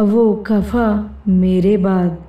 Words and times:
वो 0.00 0.44
खफा 0.46 1.10
मेरे 1.28 1.76
बाद। 1.76 2.24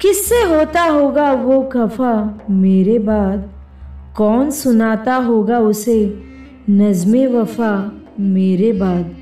किससे 0.00 0.42
होता 0.42 0.82
होगा 0.82 1.32
वो 1.32 1.62
खफा 1.62 2.40
मेरे 2.50 2.98
बाद? 2.98 3.50
कौन 4.16 4.50
सुनाता 4.50 5.14
होगा 5.14 5.58
उसे 5.58 6.22
नज़मे 6.70 7.26
वफा 7.26 7.92
मेरे 8.20 8.72
बाद? 8.72 9.14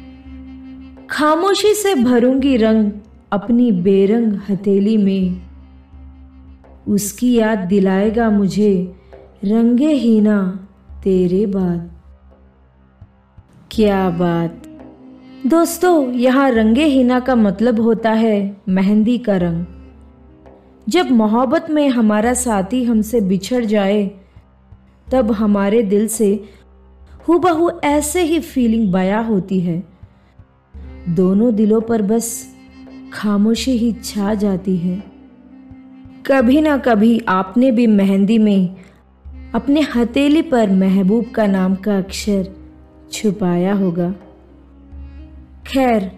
खामोशी 1.11 1.75
से 1.75 1.95
भरूँगी 1.95 2.57
रंग 2.57 2.91
अपनी 3.33 3.73
बेरंग 3.73 4.33
हथेली 4.51 4.97
में। 4.97 5.41
उसकी 6.89 7.33
याद 7.35 7.59
दिलाएगा 7.59 8.31
मुझे 8.31 8.95
रंगे 9.45 9.93
हीना 9.93 10.67
तेरे 11.05 11.47
बाद। 11.47 11.91
क्या 13.71 14.11
बात। 14.11 14.63
दोस्तों, 15.47 16.13
यहाँ 16.13 16.51
रंगे 16.51 16.85
हिना 16.85 17.21
का 17.21 17.35
मतलब 17.35 17.81
होता 17.81 18.11
है 18.11 18.57
मेहंदी 18.69 19.19
का 19.19 19.37
रंग। 19.37 19.65
जब 20.89 21.11
मोहब्बत 21.11 21.67
में 21.71 21.89
हमारा 21.89 22.35
साथी 22.35 22.85
हमसे 22.85 23.21
बिछड़ 23.21 23.65
जाए, 23.65 24.11
तब 25.13 25.33
हमारे 25.33 25.83
दिल 25.83 26.09
से 26.09 26.45
हूबहू 27.29 27.71
ऐसे 27.85 28.23
ही 28.23 28.41
फीलिंग 28.41 28.93
बया 28.93 29.21
होती 29.21 29.61
है। 29.61 29.83
दोनों 31.09 31.55
दिलों 31.55 31.81
पर 31.81 32.03
बस 32.03 32.57
खामोशी 33.13 33.73
ही 33.73 33.93
छा 33.93 34.35
जाती 34.35 34.77
है। 34.77 35.03
कभी 36.27 36.61
ना 36.61 36.79
कभी 36.79 37.21
आपने 37.29 37.71
भी 37.71 37.87
मेहंदी 37.87 38.39
में 38.39 38.77
अपने 39.55 39.81
हथेली 39.81 40.43
पर 40.43 40.71
महबूब 40.71 41.31
का 41.31 41.47
नाम 41.47 41.75
का 41.75 41.99
अक्षर 41.99 42.49
छुपाया 43.13 43.75
होगा। 43.75 44.15
खैर, 45.67 46.11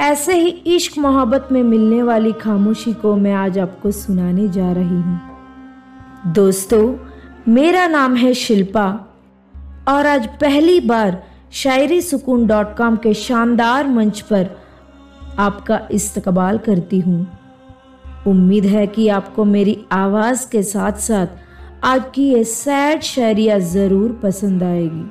ऐसे 0.00 0.34
ही 0.34 0.48
इश्क 0.48 0.98
मोहब्बत 0.98 1.48
में 1.52 1.62
मिलने 1.62 2.02
वाली 2.02 2.32
खामोशी 2.32 2.92
को 2.92 3.14
मैं 3.16 3.32
आज 3.32 3.58
आपको 3.58 3.90
सुनाने 3.90 4.48
जा 4.48 4.70
रही 4.72 5.00
हूँ। 5.00 6.32
दोस्तों, 6.34 6.94
मेरा 7.48 7.86
नाम 7.86 8.16
है 8.16 8.32
शिल्पा 8.34 8.86
और 9.88 10.06
आज 10.06 10.26
पहली 10.40 10.80
बार 10.80 11.22
शायरी 11.52 12.00
सुकून 12.00 12.46
डॉट 12.46 12.76
कॉम 12.76 12.96
के 12.96 13.14
शानदार 13.14 13.88
मंच 13.88 14.20
पर 14.20 14.50
आपका 15.38 15.80
इस्तकबाल 15.90 16.58
करती 16.58 17.00
हूँ। 17.00 17.26
उम्मीद 18.26 18.64
है 18.64 18.86
कि 18.86 19.08
आपको 19.08 19.44
मेरी 19.44 19.78
आवाज़ 19.92 20.48
के 20.50 20.62
साथ 20.62 20.98
साथ 21.00 21.26
आज 21.84 22.02
की 22.14 22.28
ये 22.28 22.42
सैड 22.44 23.02
शायरिया 23.02 23.58
ज़रूर 23.58 24.20
पसंद 24.22 24.62
आएगी। 24.62 25.04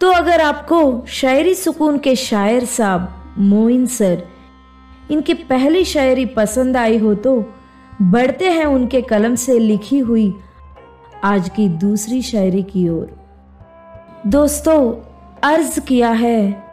तो 0.00 0.10
अगर 0.10 0.40
आपको 0.40 1.06
शायरी 1.08 1.54
सुकून 1.54 1.98
के 1.98 2.16
शायर 2.16 2.64
साहब 2.64 3.34
मोइन 3.38 3.86
सर 3.86 4.22
इनकी 5.10 5.34
पहली 5.34 5.84
शायरी 5.84 6.26
पसंद 6.26 6.76
आई 6.76 6.98
हो 6.98 7.14
तो 7.14 7.44
बढ़ते 8.02 8.50
हैं 8.50 8.64
उनके 8.64 9.00
कलम 9.02 9.34
से 9.34 9.58
लिखी 9.58 9.98
हुई 9.98 10.34
आज 11.24 11.48
की 11.48 11.68
दूसरी 11.68 12.22
शायरी 12.22 12.62
की 12.62 12.88
ओर। 12.88 13.10
दोस्तों, 14.26 14.92
अर्ज़ 15.42 15.80
किया 15.80 16.10
है, 16.10 16.64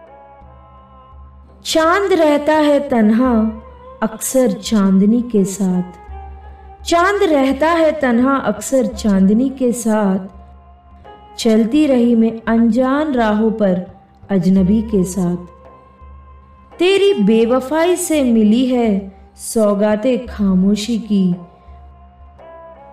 चाँद 1.65 2.13
रहता 2.13 2.53
है 2.53 2.79
तन्हा 2.89 3.31
अक्सर 4.03 4.51
चांदनी 4.51 5.21
के 5.21 5.43
साथ। 5.45 6.83
चाँद 6.83 7.23
रहता 7.23 7.69
है 7.69 7.91
तन्हा 7.91 8.35
अक्सर 8.35 8.85
चांदनी 8.85 9.49
के 9.49 9.71
साथ। 9.71 10.42
चलती 11.39 11.85
रही 11.87 12.15
मैं 12.15 12.31
अनजान 12.47 13.13
राहों 13.13 13.51
पर 13.51 13.85
अजनबी 14.31 14.81
के 14.81 15.03
साथ। 15.03 15.51
तेरी 16.79 17.13
बेवफाई 17.13 17.95
से 17.95 18.23
मिली 18.23 18.65
है 18.65 19.11
सौगाते 19.37 20.17
खामोशी 20.17 20.97
की। 20.99 21.35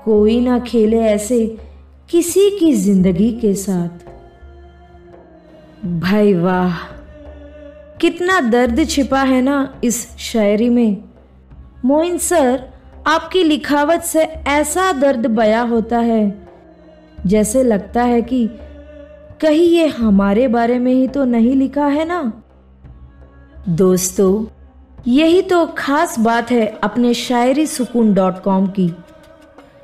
कोई 0.04 0.40
ना 0.40 0.58
खेले 0.58 1.00
ऐसे 1.00 1.58
किसी 2.10 2.50
की 2.50 2.72
ज़िंदगी 2.72 3.30
के 3.32 3.54
साथ। 3.54 4.08
भाई 6.00 6.34
वाह, 6.34 6.76
कितना 8.00 8.40
दर्द 8.40 8.84
छिपा 8.88 9.22
है 9.22 9.40
ना 9.42 9.80
इस 9.84 10.16
शायरी 10.18 10.68
में। 10.68 10.96
मोइन 11.84 12.18
सर, 12.18 12.62
आपकी 13.06 13.42
लिखावट 13.42 14.00
से 14.00 14.22
ऐसा 14.48 14.92
दर्द 14.92 15.26
बया 15.26 15.62
होता 15.62 15.98
है। 15.98 16.49
जैसे 17.26 17.62
लगता 17.62 18.02
है 18.02 18.22
कि 18.22 18.48
कहीं 19.40 19.68
ये 19.68 19.86
हमारे 19.86 20.48
बारे 20.48 20.78
में 20.78 20.92
ही 20.92 21.08
तो 21.08 21.24
नहीं 21.24 21.54
लिखा 21.54 21.86
है 21.86 22.04
ना? 22.04 22.22
दोस्तों, 23.68 24.44
यही 25.08 25.42
तो 25.42 25.66
खास 25.78 26.18
बात 26.18 26.50
है 26.50 26.66
अपने 26.84 27.12
शायरी 27.14 27.66
सुकून 27.66 28.14
डॉट 28.14 28.42
कॉम 28.42 28.66
की। 28.66 28.90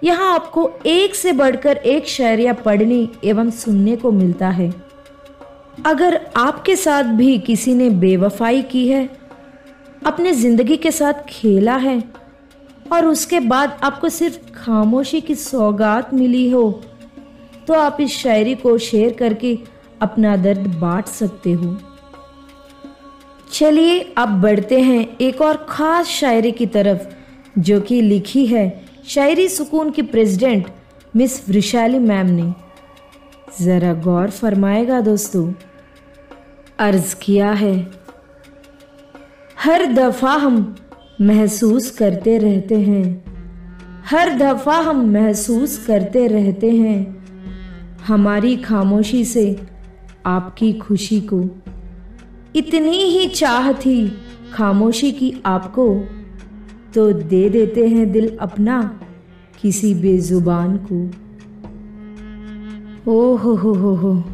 यहाँ 0.04 0.32
आपको 0.34 0.70
एक 0.86 1.14
से 1.14 1.32
बढ़कर 1.32 1.76
एक 1.76 2.08
शायरिया 2.08 2.52
पढ़ने 2.52 3.08
एवं 3.24 3.50
सुनने 3.50 3.96
को 3.96 4.10
मिलता 4.12 4.48
है। 4.48 4.72
अगर 5.86 6.20
आपके 6.36 6.76
साथ 6.76 7.04
भी 7.04 7.38
किसी 7.38 7.74
ने 7.74 7.88
बेवफाई 7.90 8.62
की 8.62 8.86
है, 8.88 9.08
अपने 10.06 10.32
ज़िंदगी 10.32 10.76
के 10.76 10.90
साथ 10.90 11.24
खेला 11.28 11.76
है, 11.76 12.02
और 12.92 13.06
उसके 13.06 13.40
बाद 13.40 13.78
आपको 13.82 14.08
सिर्फ़ 14.08 14.38
खामोशी 14.54 15.20
की 15.20 15.34
सौगात 15.34 16.14
मिली 16.14 16.48
हो 16.50 16.68
तो 17.66 17.74
आप 17.74 17.96
इस 18.00 18.10
शायरी 18.12 18.54
को 18.54 18.76
शेयर 18.78 19.12
करके 19.12 19.58
अपना 20.02 20.36
दर्द 20.36 20.66
बांट 20.80 21.06
सकते 21.06 21.52
हो। 21.52 21.76
चलिए 23.52 24.00
अब 24.18 24.40
बढ़ते 24.42 24.80
हैं 24.80 25.16
एक 25.18 25.40
और 25.40 25.56
ख़ास 25.70 26.06
शायरी 26.06 26.52
की 26.52 26.66
तरफ़, 26.66 27.06
जो 27.58 27.80
कि 27.80 28.00
लिखी 28.00 28.46
है 28.46 28.84
शायरी 29.06 29.48
सुकून 29.48 29.90
की 29.90 30.02
प्रेसिडेंट 30.02 30.66
मिस 31.16 31.48
वृशाली 31.48 31.98
मैम 31.98 32.26
ने। 32.26 32.52
ज़रा 33.60 33.92
गौर 33.94 34.30
फरमाएगा 34.30 35.00
दोस्तों, 35.00 35.52
अर्ज़ 36.78 37.14
किया 37.16 37.50
है। 37.50 37.76
हर 39.64 39.86
दफ़ा 39.86 40.32
हम 40.32 40.74
महसूस 41.20 41.90
करते 41.90 42.38
रहते 42.38 42.74
हैं। 42.74 43.24
हर 44.04 44.34
दफ़ा 44.38 44.76
हम 44.80 45.06
महसूस 45.06 45.84
करते 45.86 46.26
रहते 46.26 46.70
हैं। 46.70 47.15
हमारी 48.06 48.56
खामोशी 48.56 49.24
से 49.24 49.66
आपकी 50.26 50.72
खुशी 50.72 51.20
को। 51.20 51.44
इतनी 52.56 52.96
ही 52.96 53.28
चाह 53.28 53.72
थी 53.72 54.12
खामोशी 54.52 55.12
की 55.12 55.42
आपको 55.46 56.08
तो 56.94 57.12
दे 57.12 57.48
देते 57.48 57.88
हैं 57.88 58.12
दिल 58.12 58.38
अपना 58.40 59.00
किसी 59.62 59.94
बेजुबान 59.94 60.76
को। 60.76 61.10
ओ 63.12 63.36
हो 63.36 63.54
हो 63.54 63.72
हो 63.74 63.94
हो। 63.94 64.24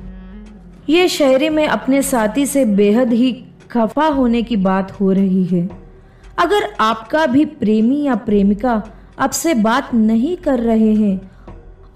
ये 0.88 1.08
शायरी 1.08 1.48
में 1.48 1.66
अपने 1.66 2.02
साथी 2.02 2.46
से 2.46 2.64
बेहद 2.64 3.12
ही 3.12 3.44
खफा 3.70 4.06
होने 4.06 4.42
की 4.42 4.56
बात 4.56 5.00
हो 5.00 5.12
रही 5.12 5.44
है। 5.44 5.68
अगर 6.38 6.74
आपका 6.80 7.26
भी 7.26 7.44
प्रेमी 7.44 8.02
या 8.02 8.14
प्रेमिका 8.14 8.82
आपसे 9.18 9.54
बात 9.54 9.94
नहीं 9.94 10.36
कर 10.36 10.60
रहे 10.60 10.94
हैं 10.94 11.31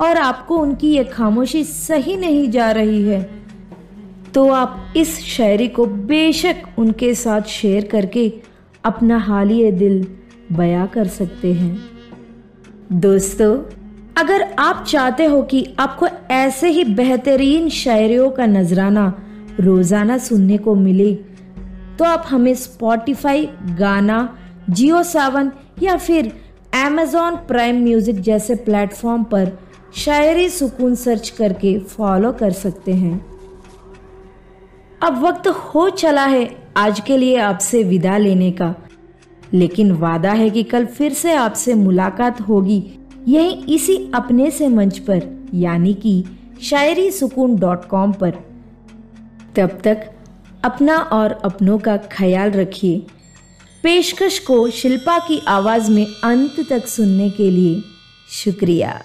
और 0.01 0.17
आपको 0.19 0.59
उनकी 0.59 0.91
ये 0.93 1.05
खामोशी 1.05 1.63
सही 1.65 2.17
नहीं 2.17 2.51
जा 2.51 2.71
रही 2.71 3.03
है। 3.03 3.21
तो 4.35 4.49
आप 4.51 4.95
इस 4.97 5.19
शायरी 5.27 5.69
को 5.69 5.87
बेशक 5.87 6.79
उनके 6.79 7.15
साथ 7.15 7.43
शेयर 7.51 7.87
करके 7.87 8.33
अपना 8.85 9.19
हालिया 9.19 9.71
दिल 9.71 10.07
बया 10.53 10.87
कर 10.87 11.07
सकते 11.09 11.53
हैं। 11.53 11.79
दोस्तों, 12.93 13.57
अगर 14.17 14.43
आप 14.59 14.85
चाहते 14.89 15.25
हो 15.25 15.43
कि 15.43 15.65
आपको 15.79 16.09
ऐसे 16.31 16.69
ही 16.69 16.85
बेहतरीन 16.85 17.69
शायरियों 17.69 18.31
का 18.31 18.47
नजराना 18.47 19.13
रोज़ाना 19.61 20.19
सुनने 20.19 20.59
को 20.59 20.75
मिले 20.75 21.13
तो 21.99 22.05
आप 22.05 22.25
हमें 22.29 22.55
स्पॉटिफाई 22.55 23.49
गाना 23.79 24.19
जियो 24.71 25.03
सावन 25.03 25.51
या 25.83 25.97
फिर 25.97 26.33
एमेजॉन 26.77 27.37
प्राइम 27.49 27.83
म्यूज़िक 27.83 28.21
जैसे 28.21 28.55
प्लेटफॉर्म 28.55 29.23
पर 29.25 29.47
शायरी 29.97 30.49
सुकून 30.49 30.95
सर्च 30.95 31.29
करके 31.29 31.79
फॉलो 31.79 32.33
कर 32.33 32.51
सकते 32.51 32.93
हैं। 32.93 33.27
अब 35.03 35.23
वक्त 35.25 35.49
हो 35.49 35.91
चला 35.91 36.25
है 36.25 36.57
आज 36.77 37.01
के 37.01 37.17
लिए 37.17 37.37
आपसे 37.37 37.83
विदा 37.83 38.19
लेने 38.19 38.51
का। 38.51 38.75
लेकिन 39.55 39.93
वादा 39.93 40.33
है 40.33 40.51
कि 40.51 40.63
कल 40.63 40.87
फिर 40.87 41.13
से 41.13 41.33
आपसे 41.33 41.75
मुलाकात 41.75 42.41
होगी। 42.41 42.99
यही 43.29 43.75
इसी 43.75 44.11
अपने 44.15 44.51
से 44.51 44.69
मंच 44.69 44.99
पर, 44.99 45.47
यानी 45.55 45.95
कि 45.95 46.25
शायरी 46.63 47.11
सुकून 47.11 47.57
डॉट 47.57 47.85
कॉम 47.85 48.13
पर। 48.13 48.31
तब 49.57 49.79
तक 49.85 50.11
अपना 50.65 50.97
और 50.97 51.33
अपनों 51.33 51.79
का 51.79 51.97
ख्याल 51.97 52.51
रखिए। 52.51 53.07
पेशकश 53.83 54.39
को 54.39 54.71
शिल्पा 54.71 55.19
की 55.19 55.43
आवाज़ 55.49 55.91
में 55.91 56.07
अंत 56.25 56.67
तक 56.71 56.87
सुनने 56.87 57.31
के 57.31 57.51
लिए 57.51 57.83
शुक्रिया। 58.31 59.03